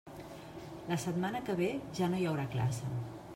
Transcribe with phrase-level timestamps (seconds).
[0.91, 1.69] La setmana que ve
[2.01, 2.91] ja no hi haurà classe.